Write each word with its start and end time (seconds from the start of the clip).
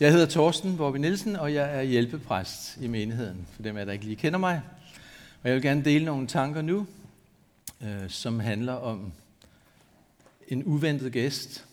Jeg 0.00 0.12
hedder 0.12 0.26
Torsten 0.26 0.76
Bobby 0.76 0.96
Nielsen, 0.96 1.36
og 1.36 1.54
jeg 1.54 1.78
er 1.78 1.82
hjælpepræst 1.82 2.76
i 2.80 2.86
menigheden, 2.86 3.46
for 3.52 3.62
dem 3.62 3.76
af 3.76 3.86
der 3.86 3.92
ikke 3.92 4.04
lige 4.04 4.16
kender 4.16 4.38
mig. 4.38 4.62
Og 5.42 5.48
jeg 5.48 5.54
vil 5.54 5.62
gerne 5.62 5.84
dele 5.84 6.04
nogle 6.04 6.26
tanker 6.26 6.62
nu, 6.62 6.86
øh, 7.82 8.08
som 8.08 8.40
handler 8.40 8.72
om 8.72 9.12
en 10.48 10.64
uventet 10.64 11.12
gæst. 11.12 11.64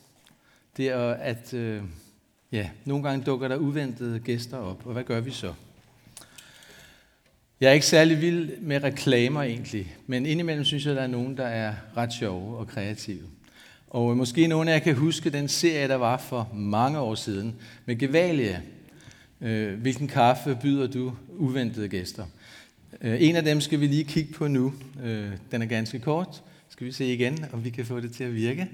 Det 0.77 0.89
er, 0.89 1.09
at 1.09 1.53
øh, 1.53 1.83
ja, 2.51 2.69
nogle 2.85 3.03
gange 3.03 3.25
dukker 3.25 3.47
der 3.47 3.57
uventede 3.57 4.19
gæster 4.19 4.57
op, 4.57 4.85
og 4.85 4.93
hvad 4.93 5.03
gør 5.03 5.19
vi 5.19 5.31
så? 5.31 5.53
Jeg 7.59 7.69
er 7.69 7.73
ikke 7.73 7.85
særlig 7.85 8.21
vild 8.21 8.57
med 8.57 8.83
reklamer 8.83 9.41
egentlig, 9.41 9.95
men 10.07 10.25
indimellem 10.25 10.65
synes 10.65 10.85
jeg, 10.85 10.91
at 10.91 10.97
der 10.97 11.03
er 11.03 11.07
nogen, 11.07 11.37
der 11.37 11.47
er 11.47 11.73
ret 11.97 12.13
sjove 12.13 12.57
og 12.57 12.67
kreative. 12.67 13.27
Og 13.95 14.17
måske 14.17 14.47
nogle 14.47 14.71
af 14.71 14.75
jer 14.75 14.83
kan 14.83 14.95
huske 14.95 15.29
den 15.29 15.47
serie, 15.47 15.87
der 15.87 15.95
var 15.95 16.17
for 16.17 16.49
mange 16.53 16.99
år 16.99 17.15
siden 17.15 17.55
med 17.85 17.99
Gevalia. 17.99 18.61
Øh, 19.41 19.79
hvilken 19.79 20.07
kaffe 20.07 20.57
byder 20.61 20.87
du 20.87 21.13
uventede 21.29 21.87
gæster? 21.87 22.25
Øh, 23.01 23.21
en 23.21 23.35
af 23.35 23.43
dem 23.43 23.61
skal 23.61 23.79
vi 23.79 23.87
lige 23.87 24.03
kigge 24.03 24.33
på 24.33 24.47
nu. 24.47 24.73
Øh, 25.03 25.31
den 25.51 25.61
er 25.61 25.65
ganske 25.65 25.99
kort. 25.99 26.43
Skal 26.69 26.87
vi 26.87 26.91
se 26.91 27.13
igen, 27.13 27.45
om 27.53 27.63
vi 27.63 27.69
kan 27.69 27.85
få 27.85 27.99
det 27.99 28.11
til 28.11 28.23
at 28.23 28.35
virke? 28.35 28.69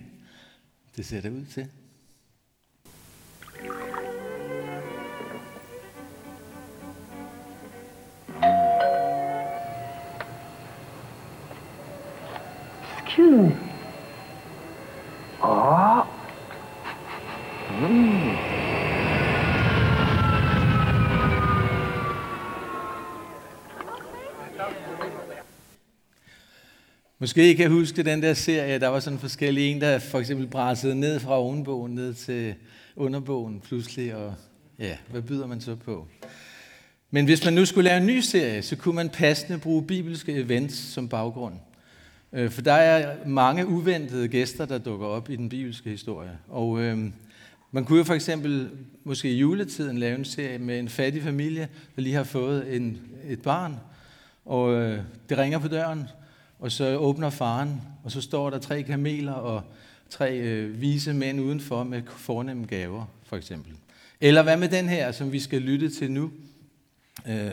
Det 0.98 1.06
ser 1.06 1.22
det 1.22 1.32
ud 1.32 1.46
til. 1.46 1.68
Excuse 13.08 13.38
me. 13.38 13.71
Måske 27.22 27.52
I 27.52 27.54
kan 27.54 27.72
huske 27.72 28.04
den 28.04 28.22
der 28.22 28.34
serie, 28.34 28.80
der 28.80 28.88
var 28.88 29.00
sådan 29.00 29.20
forskellige 29.20 29.68
en, 29.68 29.82
der 29.82 30.00
for 30.00 30.20
eksempel 30.20 30.48
brassede 30.48 30.96
ned 30.96 31.20
fra 31.20 31.40
ovenbogen 31.40 31.96
ned 31.96 32.14
til 32.14 32.56
underbogen 32.96 33.60
pludselig, 33.60 34.16
og 34.16 34.34
ja, 34.80 34.98
hvad 35.12 35.22
byder 35.22 35.48
man 35.48 35.62
så 35.62 35.76
på? 35.76 36.08
Men 37.12 37.26
hvis 37.26 37.46
man 37.46 37.54
nu 37.54 37.66
skulle 37.66 37.90
lave 37.90 37.98
en 37.98 38.08
ny 38.08 38.20
serie, 38.20 38.62
så 38.62 38.76
kunne 38.76 38.96
man 38.96 39.10
passende 39.10 39.60
bruge 39.60 39.84
bibelske 39.84 40.34
events 40.34 40.76
som 40.76 41.10
baggrund. 41.10 41.54
Øh, 42.34 42.52
for 42.52 42.62
der 42.62 42.74
er 42.74 43.16
mange 43.26 43.68
uventede 43.68 44.28
gæster, 44.28 44.66
der 44.66 44.78
dukker 44.78 45.08
op 45.08 45.30
i 45.30 45.36
den 45.36 45.50
bibelske 45.50 45.90
historie. 45.90 46.38
Og 46.48 46.80
øh, 46.80 46.98
man 47.72 47.86
kunne 47.86 47.98
jo 47.98 48.04
for 48.04 48.14
eksempel 48.14 48.70
måske 49.04 49.32
i 49.32 49.38
juletiden 49.38 49.98
lave 49.98 50.16
en 50.16 50.26
serie 50.26 50.60
med 50.60 50.80
en 50.80 50.90
fattig 50.90 51.24
familie, 51.24 51.68
der 51.96 52.02
lige 52.02 52.16
har 52.16 52.24
fået 52.24 52.76
en, 52.76 53.02
et 53.28 53.42
barn, 53.42 53.76
og 54.46 54.74
øh, 54.74 55.00
det 55.30 55.38
ringer 55.38 55.60
på 55.60 55.68
døren, 55.68 56.08
og 56.62 56.72
så 56.72 56.96
åbner 56.98 57.30
faren, 57.30 57.82
og 58.04 58.12
så 58.12 58.22
står 58.22 58.50
der 58.50 58.60
tre 58.60 58.84
kameler 58.84 59.34
og 59.34 59.64
tre 60.10 60.38
øh, 60.38 60.82
vise 60.82 61.14
mænd 61.14 61.42
udenfor 61.42 61.84
med 61.84 62.02
fornemme 62.08 62.66
gaver, 62.66 63.06
for 63.24 63.38
eksempel. 63.38 63.74
Eller 64.22 64.44
hvad 64.44 64.58
med 64.58 64.70
den 64.70 64.90
her, 64.90 65.12
som 65.12 65.32
vi 65.32 65.40
skal 65.40 65.62
lytte 65.62 65.90
til 65.90 66.12
nu? 66.12 66.32
Øh, 67.28 67.52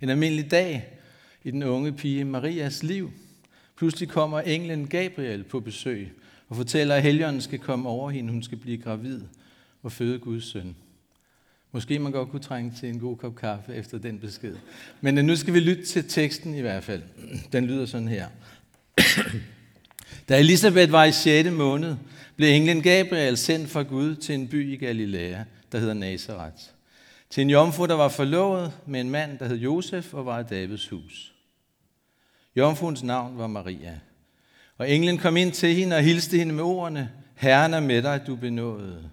en 0.00 0.08
almindelig 0.08 0.50
dag 0.50 0.88
i 1.44 1.50
den 1.50 1.62
unge 1.62 1.92
pige 1.92 2.24
Marias 2.24 2.82
liv– 2.82 3.10
Pludselig 3.76 4.08
kommer 4.08 4.40
englen 4.40 4.86
Gabriel 4.86 5.44
på 5.44 5.60
besøg 5.60 6.12
og 6.48 6.56
fortæller, 6.56 6.94
at 6.94 7.02
helgenen 7.02 7.40
skal 7.40 7.58
komme 7.58 7.88
over 7.88 8.10
hende, 8.10 8.32
hun 8.32 8.42
skal 8.42 8.58
blive 8.58 8.78
gravid 8.78 9.20
og 9.82 9.92
føde 9.92 10.18
Guds 10.18 10.44
søn. 10.44 10.76
Måske 11.72 11.98
man 11.98 12.12
godt 12.12 12.30
kunne 12.30 12.42
trænge 12.42 12.72
til 12.80 12.88
en 12.88 12.98
god 12.98 13.16
kop 13.16 13.36
kaffe 13.36 13.74
efter 13.74 13.98
den 13.98 14.18
besked. 14.18 14.56
Men 15.00 15.18
øh, 15.18 15.24
nu 15.24 15.36
skal 15.36 15.54
vi 15.54 15.60
lytte 15.60 15.84
til 15.84 16.08
teksten 16.08 16.54
i 16.54 16.60
hvert 16.60 16.84
fald. 16.84 17.02
Den 17.52 17.66
lyder 17.66 17.86
sådan 17.86 18.08
her. 18.08 18.28
Da 20.28 20.38
Elisabeth 20.38 20.92
var 20.92 21.04
i 21.04 21.12
6. 21.12 21.50
måned, 21.50 21.96
blev 22.36 22.48
englen 22.48 22.82
Gabriel 22.82 23.36
sendt 23.36 23.70
fra 23.70 23.82
Gud 23.82 24.16
til 24.16 24.34
en 24.34 24.48
by 24.48 24.72
i 24.72 24.76
Galilea, 24.76 25.42
der 25.72 25.78
hedder 25.78 25.94
Nazareth. 25.94 26.62
Til 27.30 27.40
en 27.40 27.50
jomfru, 27.50 27.86
der 27.86 27.94
var 27.94 28.08
forlovet 28.08 28.72
med 28.86 29.00
en 29.00 29.10
mand, 29.10 29.38
der 29.38 29.48
hed 29.48 29.56
Josef 29.56 30.14
og 30.14 30.26
var 30.26 30.40
i 30.40 30.44
Davids 30.50 30.88
hus. 30.88 31.34
Jomfruens 32.56 33.02
navn 33.02 33.38
var 33.38 33.46
Maria. 33.46 33.98
Og 34.78 34.90
englen 34.90 35.18
kom 35.18 35.36
ind 35.36 35.52
til 35.52 35.74
hende 35.74 35.96
og 35.96 36.02
hilste 36.02 36.38
hende 36.38 36.54
med 36.54 36.64
ordene, 36.64 37.10
Herren 37.34 37.74
er 37.74 37.80
med 37.80 38.02
dig, 38.02 38.20
du 38.26 38.36
benåede. 38.36 39.10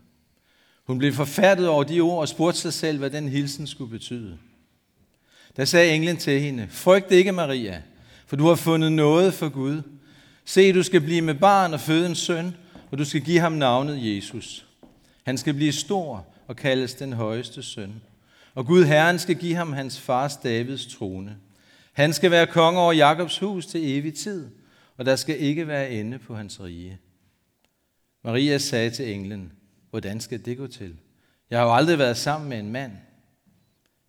Hun 0.88 0.98
blev 0.98 1.14
forfærdet 1.14 1.68
over 1.68 1.84
de 1.84 2.00
ord 2.00 2.20
og 2.20 2.28
spurgte 2.28 2.60
sig 2.60 2.74
selv, 2.74 2.98
hvad 2.98 3.10
den 3.10 3.30
hilsen 3.30 3.68
skulle 3.68 3.92
betyde. 3.92 4.38
Der 5.58 5.66
sagde 5.66 5.96
englen 5.96 6.18
til 6.18 6.42
hende, 6.42 6.68
frygt 6.70 7.12
ikke, 7.12 7.32
Maria, 7.32 7.82
for 8.32 8.36
du 8.36 8.48
har 8.48 8.56
fundet 8.56 8.92
noget 8.92 9.34
for 9.34 9.50
Gud. 9.50 9.82
Se, 10.46 10.74
du 10.74 10.84
skal 10.84 11.02
blive 11.02 11.22
med 11.22 11.34
barn 11.34 11.74
og 11.74 11.80
føde 11.80 12.06
en 12.06 12.16
søn, 12.16 12.56
og 12.92 12.98
du 12.98 13.06
skal 13.06 13.22
give 13.22 13.40
ham 13.40 13.52
navnet 13.52 14.16
Jesus. 14.16 14.66
Han 15.24 15.38
skal 15.38 15.54
blive 15.54 15.72
stor 15.72 16.26
og 16.48 16.56
kaldes 16.56 16.94
den 16.94 17.14
højeste 17.14 17.64
søn. 17.64 18.02
Og 18.56 18.66
Gud 18.66 18.84
Herren 18.84 19.20
skal 19.20 19.36
give 19.36 19.56
ham 19.56 19.74
hans 19.74 20.00
fars 20.00 20.38
Davids 20.38 20.96
trone. 20.96 21.38
Han 21.94 22.14
skal 22.14 22.32
være 22.32 22.48
konge 22.48 22.80
over 22.80 22.94
Jakobs 22.94 23.40
hus 23.40 23.66
til 23.66 23.98
evig 23.98 24.14
tid, 24.14 24.48
og 24.98 25.06
der 25.06 25.16
skal 25.16 25.40
ikke 25.40 25.68
være 25.68 25.92
ende 25.92 26.20
på 26.20 26.36
hans 26.36 26.62
rige. 26.62 27.00
Maria 28.24 28.58
sagde 28.58 28.90
til 28.90 29.14
englen, 29.14 29.52
hvordan 29.90 30.20
skal 30.20 30.46
det 30.46 30.58
gå 30.58 30.68
til? 30.68 30.96
Jeg 31.50 31.60
har 31.60 31.66
jo 31.66 31.76
aldrig 31.76 31.98
været 31.98 32.18
sammen 32.18 32.50
med 32.50 32.60
en 32.60 32.72
mand. 32.72 32.92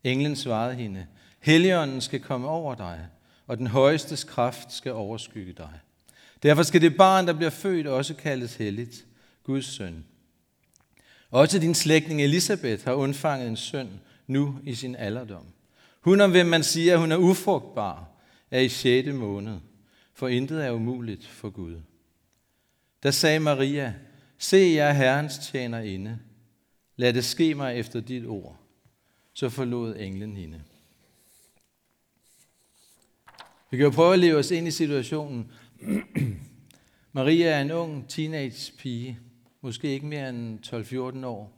Englen 0.04 0.36
svarede 0.36 0.74
hende, 0.74 1.06
Helligånden 1.40 2.00
skal 2.00 2.20
komme 2.20 2.48
over 2.48 2.74
dig, 2.74 3.08
og 3.52 3.58
den 3.58 3.66
højestes 3.66 4.24
kraft 4.24 4.72
skal 4.72 4.92
overskygge 4.92 5.52
dig. 5.52 5.70
Derfor 6.42 6.62
skal 6.62 6.80
det 6.80 6.96
barn, 6.96 7.26
der 7.26 7.32
bliver 7.32 7.50
født, 7.50 7.86
også 7.86 8.14
kaldes 8.14 8.56
helligt, 8.56 9.06
Guds 9.42 9.66
søn. 9.66 10.04
Også 11.30 11.58
din 11.58 11.74
slægtning 11.74 12.22
Elisabeth 12.22 12.84
har 12.84 12.92
undfanget 12.92 13.48
en 13.48 13.56
søn 13.56 14.00
nu 14.26 14.58
i 14.64 14.74
sin 14.74 14.96
alderdom. 14.96 15.46
Hun 16.00 16.20
om 16.20 16.30
hvem 16.30 16.46
man 16.46 16.62
siger, 16.62 16.92
at 16.92 16.98
hun 17.00 17.12
er 17.12 17.16
ufrugtbar, 17.16 18.08
er 18.50 18.60
i 18.60 18.68
6. 18.68 19.08
måned, 19.08 19.58
for 20.14 20.28
intet 20.28 20.66
er 20.66 20.70
umuligt 20.70 21.26
for 21.26 21.50
Gud. 21.50 21.80
Der 23.02 23.10
sagde 23.10 23.40
Maria, 23.40 23.94
se 24.38 24.72
jeg 24.76 24.88
er 24.88 24.92
Herrens 24.92 25.38
tjener 25.38 25.80
inde. 25.80 26.18
Lad 26.96 27.12
det 27.12 27.24
ske 27.24 27.54
mig 27.54 27.78
efter 27.78 28.00
dit 28.00 28.26
ord. 28.26 28.56
Så 29.32 29.48
forlod 29.48 29.96
englen 29.96 30.36
hende. 30.36 30.62
Vi 33.72 33.76
kan 33.76 33.84
jo 33.84 33.90
prøve 33.90 34.12
at 34.12 34.18
leve 34.18 34.38
os 34.38 34.50
ind 34.50 34.68
i 34.68 34.70
situationen. 34.70 35.52
Maria 37.12 37.46
er 37.46 37.60
en 37.60 37.70
ung 37.70 38.08
teenage 38.08 38.72
pige, 38.78 39.18
måske 39.60 39.88
ikke 39.88 40.06
mere 40.06 40.28
end 40.28 40.58
12-14 41.22 41.26
år, 41.26 41.52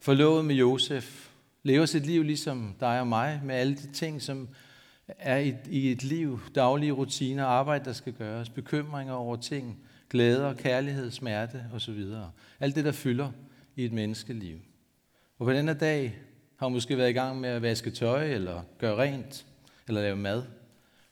forlovet 0.00 0.44
med 0.44 0.54
Josef, 0.54 1.28
lever 1.62 1.86
sit 1.86 2.06
liv 2.06 2.22
ligesom 2.22 2.74
dig 2.80 3.00
og 3.00 3.06
mig, 3.06 3.40
med 3.44 3.54
alle 3.54 3.74
de 3.74 3.92
ting, 3.92 4.22
som 4.22 4.48
er 5.08 5.38
i, 5.38 5.54
i 5.70 5.92
et 5.92 6.04
liv, 6.04 6.40
daglige 6.54 6.92
rutiner, 6.92 7.44
arbejde, 7.44 7.84
der 7.84 7.92
skal 7.92 8.12
gøres, 8.12 8.48
bekymringer 8.48 9.14
over 9.14 9.36
ting, 9.36 9.78
glæder, 10.10 10.54
kærlighed, 10.54 11.10
smerte 11.10 11.64
osv. 11.74 12.04
Alt 12.60 12.74
det, 12.74 12.84
der 12.84 12.92
fylder 12.92 13.30
i 13.76 13.84
et 13.84 13.92
menneskeliv. 13.92 14.58
Og 15.38 15.46
på 15.46 15.52
denne 15.52 15.74
dag 15.74 16.18
har 16.56 16.66
hun 16.66 16.72
måske 16.72 16.96
været 16.96 17.10
i 17.10 17.12
gang 17.12 17.40
med 17.40 17.48
at 17.48 17.62
vaske 17.62 17.90
tøj, 17.90 18.24
eller 18.24 18.62
gøre 18.78 18.96
rent, 18.96 19.46
eller 19.88 20.00
lave 20.00 20.16
mad. 20.16 20.42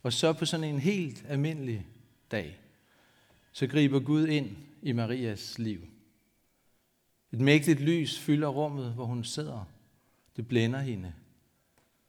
Og 0.02 0.12
så 0.12 0.32
på 0.32 0.44
sådan 0.44 0.74
en 0.74 0.78
helt 0.78 1.24
almindelig 1.28 1.86
dag, 2.30 2.60
så 3.52 3.66
griber 3.66 4.00
Gud 4.00 4.26
ind 4.26 4.56
i 4.82 4.92
Marias 4.92 5.58
liv. 5.58 5.80
Et 7.32 7.40
mægtigt 7.40 7.80
lys 7.80 8.18
fylder 8.18 8.48
rummet, 8.48 8.94
hvor 8.94 9.04
hun 9.04 9.24
sidder 9.24 9.64
det 10.38 10.48
blænder 10.48 10.78
hende. 10.78 11.12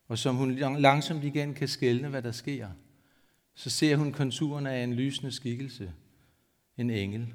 Og 0.08 0.18
som 0.18 0.36
hun 0.36 0.56
langsomt 0.56 1.24
igen 1.24 1.54
kan 1.54 1.68
skælne, 1.68 2.10
hvad 2.10 2.22
der 2.22 2.32
sker, 2.32 2.70
så 3.54 3.70
ser 3.70 3.96
hun 3.96 4.12
konturerne 4.12 4.72
af 4.72 4.84
en 4.84 4.94
lysende 4.94 5.32
skikkelse, 5.32 5.94
en 6.78 6.90
engel. 6.90 7.34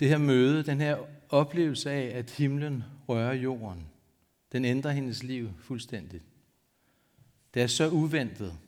Det 0.00 0.08
her 0.08 0.18
møde, 0.18 0.62
den 0.62 0.80
her 0.80 0.98
oplevelse 1.28 1.90
af, 1.90 2.18
at 2.18 2.30
himlen 2.30 2.84
rører 3.08 3.34
jorden, 3.34 3.86
den 4.52 4.64
ændrer 4.64 4.90
hendes 4.90 5.22
liv 5.22 5.50
fuldstændigt. 5.58 6.24
Det 7.54 7.62
er 7.62 7.66
så 7.66 7.90
uventet. 7.90 8.58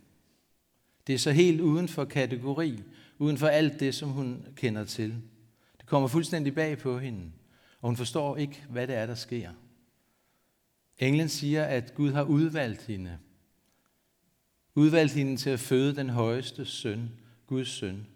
Det 1.07 1.15
er 1.15 1.19
så 1.19 1.31
helt 1.31 1.61
uden 1.61 1.89
for 1.89 2.05
kategori, 2.05 2.83
uden 3.19 3.39
for 3.39 3.47
alt 3.47 3.81
det, 3.81 3.95
som 3.95 4.09
hun 4.09 4.47
kender 4.57 4.85
til. 4.85 5.17
Det 5.79 5.87
kommer 5.87 6.09
fuldstændig 6.09 6.55
bag 6.55 6.79
på 6.79 6.99
hende 6.99 7.33
og 7.83 7.89
hun 7.89 7.97
forstår 7.97 8.37
ikke, 8.37 8.65
hvad 8.71 8.87
det 8.87 8.95
er, 8.95 9.07
der 9.07 9.15
sker. 9.15 9.51
Englen 10.99 11.29
siger, 11.29 11.65
at 11.65 11.95
Gud 11.95 12.13
har 12.13 12.23
udvalgt 12.23 12.83
hende. 12.83 13.19
Udvalgt 14.75 15.13
hende 15.13 15.37
til 15.37 15.51
at 15.51 15.61
føde 15.61 15.97
den 15.97 16.09
højeste 16.09 16.65
søn, 16.65 17.11
Guds 17.47 17.69
søn. 17.69 18.07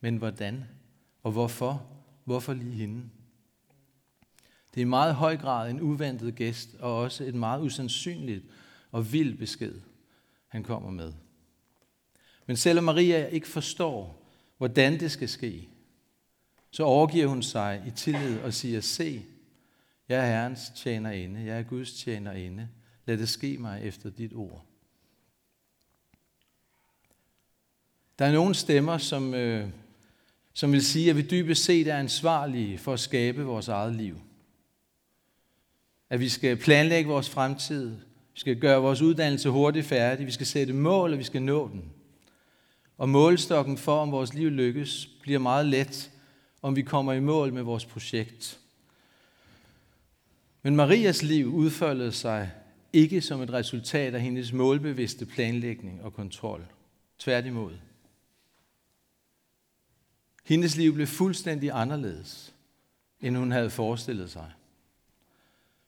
Men 0.00 0.16
hvordan? 0.16 0.64
Og 1.22 1.32
hvorfor? 1.32 1.86
Hvorfor 2.24 2.52
lige 2.52 2.72
hende? 2.72 3.02
Det 4.74 4.80
er 4.80 4.86
i 4.86 4.88
meget 4.88 5.14
høj 5.14 5.36
grad 5.36 5.70
en 5.70 5.80
uventet 5.80 6.34
gæst, 6.34 6.74
og 6.78 6.98
også 6.98 7.24
et 7.24 7.34
meget 7.34 7.62
usandsynligt 7.62 8.44
og 8.90 9.12
vild 9.12 9.38
besked, 9.38 9.80
han 10.52 10.64
kommer 10.64 10.90
med. 10.90 11.12
Men 12.46 12.56
selvom 12.56 12.84
Maria 12.84 13.26
ikke 13.26 13.48
forstår, 13.48 14.28
hvordan 14.58 15.00
det 15.00 15.10
skal 15.10 15.28
ske, 15.28 15.68
så 16.70 16.82
overgiver 16.82 17.26
hun 17.26 17.42
sig 17.42 17.82
i 17.86 17.90
tillid 17.90 18.40
og 18.40 18.54
siger, 18.54 18.80
se, 18.80 19.22
jeg 20.08 20.20
er 20.20 20.26
Herrens 20.26 20.72
tjenerinde, 20.76 21.44
jeg 21.44 21.58
er 21.58 21.62
Guds 21.62 21.92
tjenerinde, 21.92 22.68
lad 23.06 23.18
det 23.18 23.28
ske 23.28 23.58
mig 23.58 23.82
efter 23.82 24.10
dit 24.10 24.32
ord. 24.34 24.64
Der 28.18 28.24
er 28.24 28.32
nogle 28.32 28.54
stemmer, 28.54 28.98
som, 28.98 29.34
øh, 29.34 29.68
som 30.52 30.72
vil 30.72 30.84
sige, 30.84 31.10
at 31.10 31.16
vi 31.16 31.22
dybest 31.22 31.64
set 31.64 31.86
er 31.86 31.96
ansvarlige 31.96 32.78
for 32.78 32.92
at 32.92 33.00
skabe 33.00 33.42
vores 33.42 33.68
eget 33.68 33.94
liv. 33.94 34.20
At 36.10 36.20
vi 36.20 36.28
skal 36.28 36.56
planlægge 36.56 37.10
vores 37.10 37.30
fremtid, 37.30 38.11
vi 38.34 38.40
skal 38.40 38.60
gøre 38.60 38.82
vores 38.82 39.02
uddannelse 39.02 39.48
hurtigt 39.48 39.86
færdig, 39.86 40.26
vi 40.26 40.32
skal 40.32 40.46
sætte 40.46 40.72
mål, 40.72 41.12
og 41.12 41.18
vi 41.18 41.24
skal 41.24 41.42
nå 41.42 41.68
den. 41.68 41.84
Og 42.98 43.08
målstokken 43.08 43.78
for, 43.78 43.98
om 43.98 44.12
vores 44.12 44.34
liv 44.34 44.50
lykkes, 44.50 45.08
bliver 45.22 45.38
meget 45.38 45.66
let, 45.66 46.10
om 46.62 46.76
vi 46.76 46.82
kommer 46.82 47.12
i 47.12 47.20
mål 47.20 47.52
med 47.52 47.62
vores 47.62 47.84
projekt. 47.84 48.58
Men 50.62 50.76
Marias 50.76 51.22
liv 51.22 51.46
udfoldede 51.46 52.12
sig 52.12 52.50
ikke 52.92 53.20
som 53.20 53.40
et 53.40 53.52
resultat 53.52 54.14
af 54.14 54.20
hendes 54.20 54.52
målbevidste 54.52 55.26
planlægning 55.26 56.02
og 56.02 56.14
kontrol. 56.14 56.66
Tværtimod. 57.18 57.72
Hendes 60.44 60.76
liv 60.76 60.94
blev 60.94 61.06
fuldstændig 61.06 61.70
anderledes, 61.72 62.54
end 63.20 63.36
hun 63.36 63.52
havde 63.52 63.70
forestillet 63.70 64.30
sig. 64.30 64.52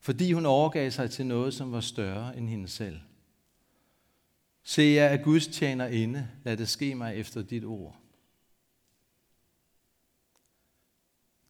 Fordi 0.05 0.33
hun 0.33 0.47
overgav 0.47 0.91
sig 0.91 1.11
til 1.11 1.27
noget, 1.27 1.55
som 1.55 1.73
var 1.73 1.81
større 1.81 2.37
end 2.37 2.49
hende 2.49 2.69
selv. 2.69 3.01
Se, 4.63 4.83
jeg 4.83 5.13
er 5.15 5.23
Guds 5.23 5.47
tjener 5.47 5.87
inde. 5.87 6.29
Lad 6.43 6.57
det 6.57 6.69
ske 6.69 6.95
mig 6.95 7.17
efter 7.17 7.43
dit 7.43 7.65
ord. 7.65 7.97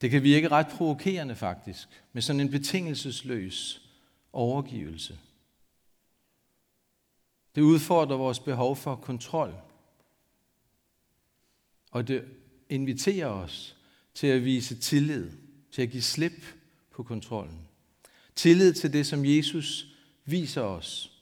Det 0.01 0.11
kan 0.11 0.23
virke 0.23 0.49
ret 0.49 0.67
provokerende 0.67 1.37
faktisk, 1.37 1.89
med 2.13 2.23
sådan 2.23 2.41
en 2.41 2.51
betingelsesløs 2.51 3.89
overgivelse. 4.33 5.19
Det 7.55 7.63
udfordrer 7.63 8.17
vores 8.17 8.41
behov 8.41 8.77
for 8.77 8.97
kontrol. 8.97 9.55
Og 11.91 12.09
det 12.09 12.25
inviterer 12.69 13.29
os 13.29 13.77
til 14.15 14.27
at 14.27 14.45
vise 14.45 14.79
tillid, 14.79 15.31
til 15.71 15.83
at 15.83 15.91
give 15.91 16.03
slip 16.03 16.45
på 16.91 17.03
kontrollen. 17.03 17.69
Tillid 18.37 18.75
til 18.75 18.93
det, 18.93 19.07
som 19.07 19.25
Jesus 19.25 19.87
viser 20.25 20.61
os, 20.61 21.13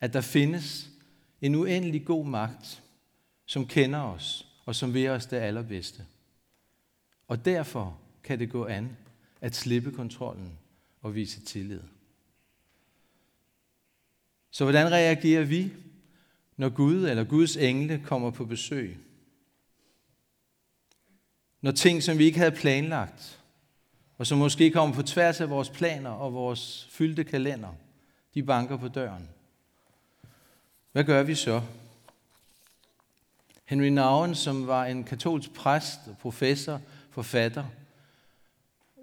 at 0.00 0.12
der 0.12 0.20
findes 0.20 0.88
en 1.40 1.54
uendelig 1.54 2.04
god 2.04 2.26
magt, 2.26 2.82
som 3.46 3.66
kender 3.66 4.00
os 4.00 4.46
og 4.64 4.74
som 4.74 4.94
vil 4.94 5.08
os 5.08 5.26
det 5.26 5.36
allerbedste. 5.36 6.06
Og 7.28 7.44
derfor 7.44 8.00
kan 8.24 8.38
det 8.38 8.50
gå 8.50 8.66
an 8.66 8.96
at 9.40 9.54
slippe 9.54 9.92
kontrollen 9.92 10.58
og 11.02 11.14
vise 11.14 11.40
tillid. 11.40 11.80
Så 14.50 14.64
hvordan 14.64 14.92
reagerer 14.92 15.44
vi, 15.44 15.72
når 16.56 16.68
Gud 16.68 17.04
eller 17.04 17.24
Guds 17.24 17.56
engle 17.56 18.02
kommer 18.04 18.30
på 18.30 18.44
besøg? 18.44 18.96
Når 21.60 21.70
ting, 21.70 22.02
som 22.02 22.18
vi 22.18 22.24
ikke 22.24 22.38
havde 22.38 22.56
planlagt, 22.56 23.40
og 24.18 24.26
som 24.26 24.38
måske 24.38 24.70
kommer 24.70 24.96
på 24.96 25.02
tværs 25.02 25.40
af 25.40 25.50
vores 25.50 25.70
planer 25.70 26.10
og 26.10 26.34
vores 26.34 26.88
fyldte 26.90 27.24
kalender, 27.24 27.74
de 28.34 28.42
banker 28.42 28.76
på 28.76 28.88
døren. 28.88 29.28
Hvad 30.92 31.04
gør 31.04 31.22
vi 31.22 31.34
så? 31.34 31.62
Henry 33.64 33.86
Nouwen, 33.86 34.34
som 34.34 34.66
var 34.66 34.84
en 34.86 35.04
katolsk 35.04 35.54
præst, 35.54 36.00
professor, 36.20 36.80
forfatter, 37.10 37.64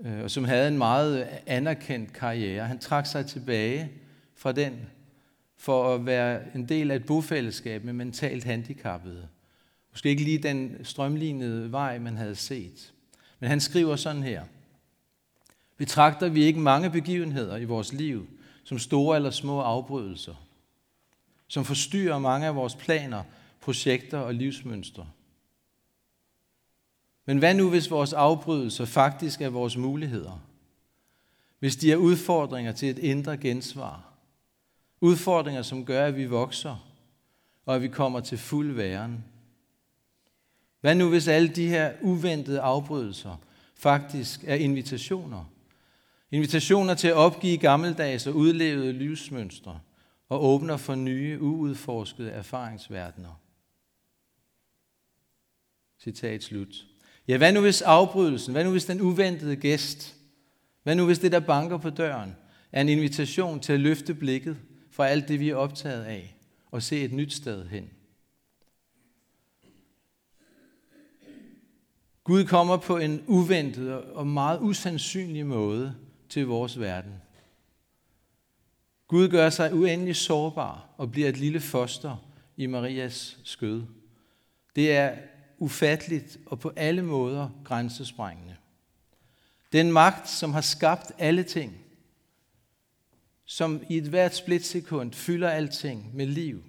øh, 0.06 0.24
og 0.24 0.32
som 0.32 0.44
havde 0.44 0.68
en 0.68 0.78
meget 0.78 1.28
anerkendt 1.46 2.14
karriere, 2.14 2.68
han 2.68 2.80
trak 2.80 3.06
sig 3.06 3.26
tilbage 3.26 3.92
fra 4.36 4.52
den 4.52 4.90
for 5.58 5.96
at 5.96 6.06
være 6.06 6.42
en 6.56 6.70
del 6.70 6.92
af 6.92 6.96
et 6.96 7.06
bofællesskab 7.06 7.84
med 7.84 7.94
mentalt 7.94 8.44
handicappede. 8.44 9.28
Måske 9.92 10.10
ikke 10.10 10.24
lige 10.24 10.38
den 10.38 10.86
strømlignede 10.86 11.72
vej, 11.72 12.00
man 12.00 12.18
havde 12.18 12.36
set. 12.36 12.94
Men 13.40 13.50
han 13.50 13.60
skriver 13.60 13.96
sådan 13.96 14.24
her. 14.24 14.44
Betragter 15.84 16.30
vi 16.30 16.44
ikke 16.44 16.60
mange 16.60 16.90
begivenheder 16.90 17.58
i 17.58 17.66
vores 17.66 17.94
liv 17.94 18.28
som 18.64 18.80
store 18.80 19.16
eller 19.16 19.32
små 19.32 19.62
afbrydelser, 19.62 20.36
som 21.48 21.66
forstyrrer 21.66 22.20
mange 22.20 22.48
af 22.48 22.56
vores 22.56 22.76
planer, 22.76 23.24
projekter 23.62 24.18
og 24.18 24.34
livsmønstre? 24.34 25.08
Men 27.26 27.38
hvad 27.38 27.54
nu, 27.54 27.70
hvis 27.70 27.92
vores 27.92 28.14
afbrydelser 28.14 28.86
faktisk 28.86 29.42
er 29.42 29.50
vores 29.50 29.78
muligheder? 29.78 30.42
Hvis 31.60 31.76
de 31.76 31.92
er 31.92 31.98
udfordringer 31.98 32.72
til 32.72 32.90
et 32.90 33.00
indre 33.00 33.38
gensvar? 33.38 34.14
Udfordringer, 35.02 35.62
som 35.62 35.86
gør, 35.86 36.06
at 36.06 36.16
vi 36.16 36.26
vokser, 36.26 36.88
og 37.66 37.76
at 37.76 37.82
vi 37.82 37.88
kommer 37.88 38.20
til 38.20 38.38
fuld 38.38 38.72
væren? 38.72 39.24
Hvad 40.82 40.96
nu, 40.96 41.10
hvis 41.10 41.28
alle 41.28 41.48
de 41.48 41.68
her 41.68 41.94
uventede 42.02 42.62
afbrydelser 42.62 43.36
faktisk 43.76 44.44
er 44.48 44.56
invitationer? 44.56 45.53
Invitationer 46.34 46.94
til 46.94 47.08
at 47.08 47.14
opgive 47.14 47.58
gammeldags 47.58 48.28
og 48.28 48.36
udlevede 48.36 48.94
livsmønstre 48.94 49.80
og 50.30 50.46
åbner 50.46 50.78
for 50.78 50.96
nye, 50.96 51.42
uudforskede 51.42 52.32
erfaringsverdener. 52.32 53.42
Citat 56.00 56.44
slut. 56.44 56.86
Ja, 57.28 57.38
hvad 57.38 57.54
nu 57.54 57.62
hvis 57.62 57.82
afbrydelsen, 57.82 58.52
hvad 58.52 58.64
nu 58.64 58.72
hvis 58.72 58.86
den 58.86 59.02
uventede 59.02 59.56
gæst, 59.56 60.16
hvad 60.84 60.96
nu 60.96 61.06
hvis 61.06 61.20
det, 61.20 61.32
der 61.32 61.40
banker 61.40 61.78
på 61.78 61.90
døren, 61.90 62.36
er 62.72 62.82
en 62.82 62.90
invitation 62.90 63.60
til 63.60 63.74
at 63.74 63.80
løfte 63.80 64.14
blikket 64.14 64.58
fra 64.92 65.08
alt 65.08 65.28
det, 65.28 65.40
vi 65.40 65.50
er 65.50 65.56
optaget 65.56 66.04
af, 66.04 66.36
og 66.72 66.84
se 66.84 67.02
et 67.02 67.14
nyt 67.14 67.34
sted 67.34 67.68
hen? 67.68 67.90
Gud 72.24 72.46
kommer 72.46 72.78
på 72.78 72.98
en 72.98 73.24
uventet 73.28 73.94
og 73.94 74.28
meget 74.28 74.60
usandsynlig 74.62 75.46
måde 75.46 75.96
til 76.34 76.48
vores 76.48 76.80
verden. 76.80 77.22
Gud 79.08 79.30
gør 79.30 79.50
sig 79.50 79.74
uendelig 79.74 80.16
sårbar 80.16 80.90
og 80.98 81.12
bliver 81.12 81.30
et 81.30 81.38
lille 81.38 81.60
foster 81.60 82.18
i 82.58 82.66
Marias 82.66 83.40
skød. 83.44 83.84
Det 84.76 84.92
er 84.92 85.18
ufatteligt 85.58 86.38
og 86.46 86.60
på 86.60 86.74
alle 86.76 87.02
måder 87.02 87.50
grænsesprængende. 87.64 88.56
Den 89.72 89.92
magt, 89.92 90.30
som 90.30 90.54
har 90.54 90.62
skabt 90.62 91.12
alle 91.18 91.44
ting, 91.44 91.78
som 93.46 93.84
i 93.90 93.98
et 93.98 94.08
hvert 94.08 94.36
splitsekund 94.36 95.14
fylder 95.14 95.50
alting 95.50 96.16
med 96.16 96.26
liv, 96.26 96.64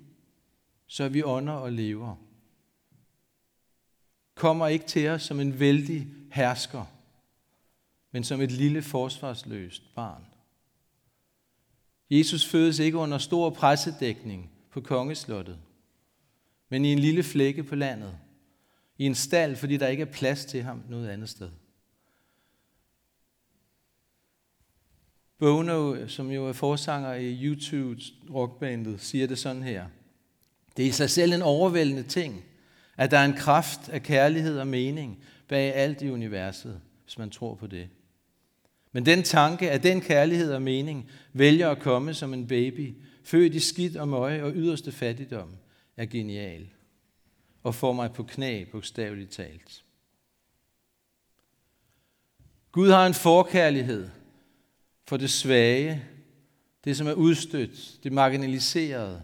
så 0.87 1.09
vi 1.09 1.23
ånder 1.23 1.53
og 1.53 1.73
lever, 1.73 2.17
kommer 4.35 4.67
ikke 4.67 4.87
til 4.87 5.09
os 5.09 5.23
som 5.23 5.41
en 5.41 5.61
vældig 5.61 6.07
hersker, 6.33 6.85
men 8.15 8.25
som 8.25 8.41
et 8.41 8.51
lille 8.53 8.83
forsvarsløst 8.83 9.95
barn. 9.95 10.25
Jesus 12.11 12.47
fødes 12.47 12.79
ikke 12.79 12.99
under 12.99 13.19
stor 13.19 13.51
pressedækning 13.51 14.51
på 14.71 14.81
kongeslottet, 14.81 15.59
men 16.69 16.85
i 16.85 16.93
en 16.93 16.99
lille 16.99 17.23
flække 17.23 17.63
på 17.63 17.75
landet, 17.75 18.19
i 18.99 19.05
en 19.05 19.15
stald, 19.15 19.57
fordi 19.57 19.77
der 19.77 19.89
ikke 19.89 20.01
er 20.01 20.13
plads 20.13 20.45
til 20.45 20.63
ham 20.63 20.83
noget 20.89 21.09
andet 21.09 21.29
sted. 21.29 21.51
Bono, 25.39 26.09
som 26.09 26.31
jo 26.31 26.49
er 26.49 26.53
forsanger 26.53 27.15
i 27.15 27.45
YouTube 27.45 28.03
rockbandet, 28.35 29.01
siger 29.01 29.27
det 29.27 29.39
sådan 29.39 29.63
her. 29.63 29.87
Det 30.77 30.85
er 30.85 30.89
i 30.89 30.93
sig 30.93 31.11
selv 31.11 31.33
en 31.33 31.43
overvældende 31.43 32.03
ting, 32.03 32.45
at 32.97 33.11
der 33.11 33.19
er 33.19 33.25
en 33.25 33.37
kraft 33.37 33.89
af 33.89 34.03
kærlighed 34.03 34.59
og 34.59 34.67
mening 34.67 35.25
bag 35.49 35.75
alt 35.75 36.03
i 36.03 36.11
universet, 36.11 36.81
hvis 37.05 37.19
man 37.19 37.31
tror 37.31 37.55
på 37.55 37.67
det. 37.67 37.89
Men 38.95 39.07
den 39.07 39.23
tanke, 39.23 39.71
at 39.71 39.83
den 39.83 40.01
kærlighed 40.01 40.53
og 40.53 40.63
mening 40.63 41.11
vælger 41.33 41.71
at 41.71 41.79
komme 41.79 42.15
som 42.15 42.35
en 42.35 42.47
baby, 42.47 42.95
født 43.25 43.55
i 43.55 43.61
skidt 43.61 43.97
og 43.97 44.09
møje 44.09 44.43
og 44.43 44.53
yderste 44.55 44.93
fattigdom, 44.93 45.57
er 45.97 46.07
genial 46.07 46.69
og 47.63 47.75
får 47.75 47.93
mig 47.93 48.13
på 48.13 48.23
knæ, 48.23 48.65
bogstaveligt 48.65 49.31
talt. 49.31 49.85
Gud 52.73 52.91
har 52.91 53.07
en 53.07 53.15
forkærlighed 53.15 54.09
for 55.09 55.17
det 55.17 55.31
svage, 55.31 56.05
det 56.85 56.97
som 56.97 57.07
er 57.07 57.13
udstødt, 57.13 57.99
det 58.03 58.13
marginaliserede, 58.13 59.23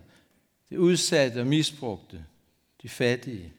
det 0.70 0.76
udsatte 0.76 1.40
og 1.40 1.46
misbrugte, 1.46 2.24
de 2.82 2.88
fattige. 2.88 3.52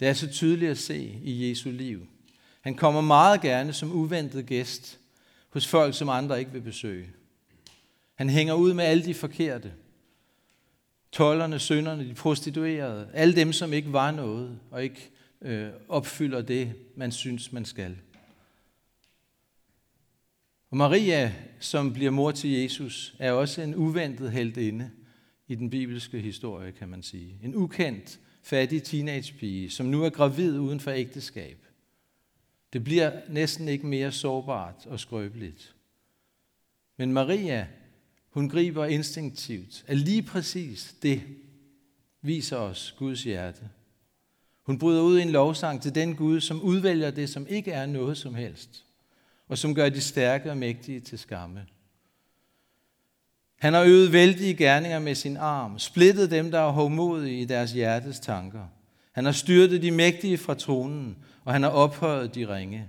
Det 0.00 0.08
er 0.08 0.12
så 0.12 0.30
tydeligt 0.30 0.70
at 0.70 0.78
se 0.78 1.20
i 1.22 1.48
Jesu 1.50 1.70
liv. 1.70 2.06
Han 2.66 2.74
kommer 2.74 3.00
meget 3.00 3.40
gerne 3.40 3.72
som 3.72 3.92
uventet 3.92 4.46
gæst 4.46 4.98
hos 5.48 5.66
folk, 5.66 5.94
som 5.94 6.08
andre 6.08 6.38
ikke 6.38 6.52
vil 6.52 6.60
besøge. 6.60 7.10
Han 8.14 8.30
hænger 8.30 8.54
ud 8.54 8.74
med 8.74 8.84
alle 8.84 9.04
de 9.04 9.14
forkerte. 9.14 9.72
Tollerne, 11.12 11.58
sønderne, 11.58 12.08
de 12.08 12.14
prostituerede, 12.14 13.08
alle 13.14 13.36
dem, 13.36 13.52
som 13.52 13.72
ikke 13.72 13.92
var 13.92 14.10
noget, 14.10 14.58
og 14.70 14.82
ikke 14.82 15.10
øh, 15.42 15.68
opfylder 15.88 16.42
det, 16.42 16.74
man 16.96 17.12
synes, 17.12 17.52
man 17.52 17.64
skal. 17.64 17.96
Og 20.70 20.76
Maria, 20.76 21.32
som 21.60 21.92
bliver 21.92 22.10
mor 22.10 22.30
til 22.30 22.50
Jesus, 22.50 23.14
er 23.18 23.32
også 23.32 23.62
en 23.62 23.74
uventet 23.74 24.32
heldinde 24.32 24.90
i 25.48 25.54
den 25.54 25.70
bibelske 25.70 26.20
historie, 26.20 26.72
kan 26.72 26.88
man 26.88 27.02
sige. 27.02 27.38
En 27.42 27.54
ukendt, 27.54 28.18
fattig 28.42 28.82
teenagepige, 28.82 29.70
som 29.70 29.86
nu 29.86 30.04
er 30.04 30.10
gravid 30.10 30.58
uden 30.58 30.80
for 30.80 30.90
ægteskab. 30.90 31.65
Det 32.72 32.84
bliver 32.84 33.20
næsten 33.28 33.68
ikke 33.68 33.86
mere 33.86 34.12
sårbart 34.12 34.86
og 34.86 35.00
skrøbeligt. 35.00 35.74
Men 36.96 37.12
Maria, 37.12 37.66
hun 38.30 38.48
griber 38.48 38.86
instinktivt, 38.86 39.84
at 39.86 39.96
lige 39.96 40.22
præcis 40.22 40.94
det 41.02 41.22
viser 42.22 42.56
os 42.56 42.94
Guds 42.98 43.22
hjerte. 43.22 43.68
Hun 44.62 44.78
bryder 44.78 45.02
ud 45.02 45.18
i 45.18 45.22
en 45.22 45.30
lovsang 45.30 45.82
til 45.82 45.94
den 45.94 46.16
Gud, 46.16 46.40
som 46.40 46.62
udvælger 46.62 47.10
det, 47.10 47.28
som 47.28 47.46
ikke 47.46 47.70
er 47.72 47.86
noget 47.86 48.18
som 48.18 48.34
helst, 48.34 48.84
og 49.48 49.58
som 49.58 49.74
gør 49.74 49.88
de 49.88 50.00
stærke 50.00 50.50
og 50.50 50.56
mægtige 50.56 51.00
til 51.00 51.18
skamme. 51.18 51.66
Han 53.56 53.74
har 53.74 53.82
øvet 53.82 54.12
vældige 54.12 54.54
gerninger 54.54 54.98
med 54.98 55.14
sin 55.14 55.36
arm, 55.36 55.78
splittet 55.78 56.30
dem, 56.30 56.50
der 56.50 56.60
er 56.60 56.70
hovmodige 56.70 57.40
i 57.40 57.44
deres 57.44 57.72
hjertes 57.72 58.20
tanker. 58.20 58.66
Han 59.16 59.24
har 59.24 59.32
styrtet 59.32 59.82
de 59.82 59.90
mægtige 59.90 60.38
fra 60.38 60.54
tronen, 60.54 61.16
og 61.44 61.52
han 61.52 61.62
har 61.62 61.70
ophøjet 61.70 62.34
de 62.34 62.54
ringe. 62.54 62.88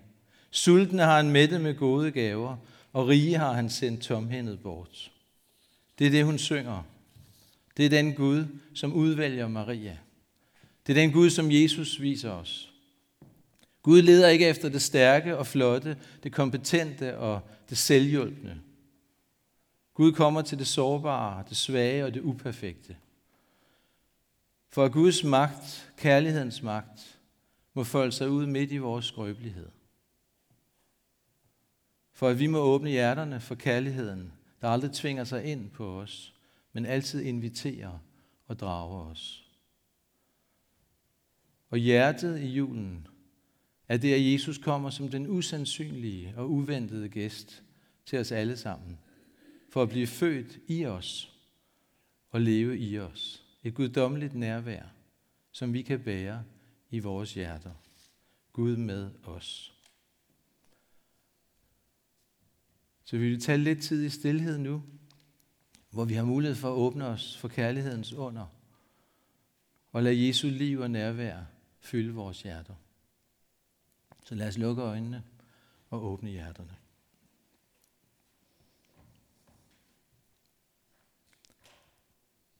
Sultne 0.52 1.02
har 1.02 1.16
han 1.16 1.32
mættet 1.32 1.62
med 1.62 1.76
gode 1.76 2.12
gaver, 2.12 2.58
og 2.94 3.08
rige 3.08 3.38
har 3.38 3.54
han 3.54 3.70
sendt 3.70 4.02
tomhændet 4.02 4.60
bort. 4.60 5.12
Det 6.00 6.08
er 6.08 6.12
det, 6.12 6.26
hun 6.26 6.38
synger. 6.38 6.84
Det 7.78 7.86
er 7.86 7.90
den 7.90 8.14
Gud, 8.14 8.46
som 8.74 8.94
udvælger 8.94 9.48
Maria. 9.48 9.98
Det 10.88 10.98
er 10.98 11.02
den 11.02 11.12
Gud, 11.12 11.30
som 11.30 11.52
Jesus 11.52 12.02
viser 12.02 12.32
os. 12.32 12.72
Gud 13.82 14.02
leder 14.02 14.28
ikke 14.28 14.48
efter 14.48 14.70
det 14.70 14.82
stærke 14.82 15.38
og 15.38 15.48
flotte, 15.48 15.98
det 16.24 16.32
kompetente 16.32 17.18
og 17.18 17.42
det 17.70 17.78
selvhjulpne. 17.78 18.62
Gud 19.94 20.12
kommer 20.12 20.42
til 20.42 20.60
det 20.60 20.68
sårbare, 20.68 21.44
det 21.50 21.58
svage 21.58 22.06
og 22.06 22.14
det 22.14 22.22
uperfekte. 22.22 22.96
For 24.78 24.90
Guds 24.90 25.24
magt, 25.24 25.94
kærlighedens 25.98 26.64
magt, 26.64 27.20
må 27.74 27.84
folde 27.84 28.12
sig 28.12 28.30
ud 28.30 28.46
midt 28.46 28.72
i 28.72 28.78
vores 28.78 29.06
skrøbelighed. 29.06 29.70
For 32.14 32.28
at 32.28 32.40
vi 32.40 32.48
må 32.48 32.60
åbne 32.60 32.90
hjerterne 32.90 33.40
for 33.40 33.56
kærligheden, 33.56 34.34
der 34.62 34.68
aldrig 34.68 34.92
tvinger 34.92 35.24
sig 35.24 35.44
ind 35.46 35.70
på 35.70 36.02
os, 36.02 36.34
men 36.74 36.86
altid 36.86 37.22
inviterer 37.22 38.00
og 38.48 38.60
drager 38.60 39.06
os. 39.06 39.48
Og 41.70 41.78
hjertet 41.78 42.40
i 42.40 42.48
julen 42.48 43.08
er 43.88 43.98
det, 43.98 44.14
at 44.14 44.34
Jesus 44.34 44.58
kommer 44.58 44.90
som 44.90 45.10
den 45.10 45.28
usandsynlige 45.28 46.34
og 46.36 46.52
uventede 46.52 47.10
gæst 47.10 47.64
til 48.06 48.20
os 48.20 48.32
alle 48.32 48.58
sammen, 48.58 49.00
for 49.70 49.82
at 49.82 49.90
blive 49.90 50.08
født 50.08 50.60
i 50.68 50.86
os 50.86 51.34
og 52.30 52.42
leve 52.42 52.80
i 52.80 53.00
os. 53.00 53.47
Et 53.64 53.76
guddommeligt 53.76 54.34
nærvær, 54.34 54.86
som 55.52 55.74
vi 55.74 55.82
kan 55.82 56.04
bære 56.04 56.44
i 56.90 57.00
vores 57.00 57.34
hjerter. 57.34 57.74
Gud 58.54 58.76
med 58.76 59.12
os. 59.24 59.74
Så 63.04 63.18
vi 63.18 63.30
vil 63.30 63.42
tage 63.42 63.58
lidt 63.58 63.84
tid 63.84 64.06
i 64.06 64.10
stillhed 64.10 64.58
nu, 64.58 64.84
hvor 65.90 66.06
vi 66.06 66.14
har 66.14 66.26
mulighed 66.26 66.56
for 66.56 66.68
at 66.68 66.78
åbne 66.78 67.06
os 67.06 67.38
for 67.38 67.48
kærlighedens 67.48 68.14
under, 68.14 68.46
og 69.92 70.04
lade 70.04 70.28
Jesu 70.28 70.48
liv 70.48 70.80
og 70.80 70.92
nærvær 70.92 71.44
fylde 71.80 72.14
vores 72.14 72.42
hjerter. 72.42 72.76
Så 74.24 74.36
lad 74.36 74.48
os 74.48 74.58
lukke 74.58 74.82
øjnene 74.82 75.24
og 75.90 76.04
åbne 76.06 76.30
hjerterne. 76.30 76.76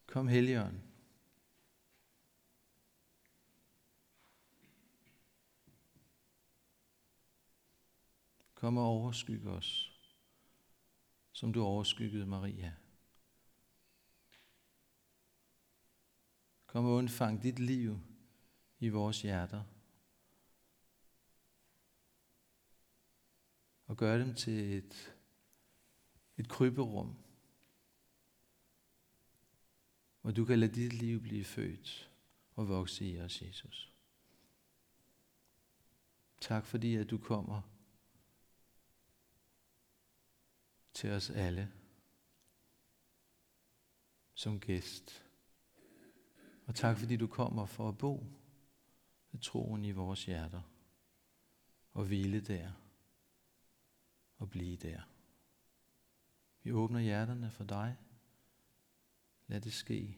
Kom 0.08 0.28
Helligånd. 0.28 0.87
Kom 8.58 8.78
og 8.78 8.84
overskyg 8.84 9.48
os, 9.48 10.00
som 11.32 11.54
du 11.54 11.64
overskyggede 11.64 12.26
Maria. 12.26 12.76
Kom 16.68 16.86
og 16.86 16.92
undfang 16.92 17.44
dit 17.44 17.60
liv 17.60 18.00
i 18.80 18.90
vores 18.90 19.22
hjerter. 19.22 19.64
Og 23.86 23.98
gør 23.98 24.18
dem 24.18 24.36
til 24.36 24.74
et, 24.78 25.16
et 26.38 26.50
kryberum, 26.50 27.16
hvor 30.22 30.32
du 30.32 30.46
kan 30.46 30.60
lade 30.60 30.76
dit 30.76 30.94
liv 30.94 31.22
blive 31.22 31.46
født 31.46 32.12
og 32.56 32.68
vokse 32.68 33.06
i 33.06 33.20
os, 33.20 33.42
Jesus. 33.42 33.94
Tak 36.42 36.66
fordi, 36.66 36.96
at 36.96 37.10
du 37.10 37.18
kommer 37.18 37.77
til 40.98 41.12
os 41.12 41.30
alle 41.30 41.72
som 44.34 44.60
gæst. 44.60 45.26
Og 46.66 46.76
tak 46.76 46.98
fordi 46.98 47.18
du 47.18 47.28
kommer 47.28 47.66
for 47.66 47.90
at 47.90 47.98
bo 47.98 48.26
med 49.32 49.42
troen 49.42 49.86
i 49.86 49.92
vores 49.92 50.26
hjerter 50.26 50.62
og 51.94 52.06
hvile 52.06 52.42
der 52.42 52.72
og 54.38 54.50
blive 54.50 54.78
der. 54.78 55.02
Vi 56.64 56.72
åbner 56.72 57.00
hjerterne 57.00 57.52
for 57.52 57.64
dig. 57.64 57.98
Lad 59.48 59.62
det 59.62 59.74
ske 59.74 60.18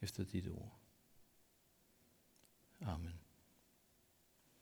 efter 0.00 0.24
dit 0.24 0.48
ord. 0.48 0.80
Amen. 2.80 3.21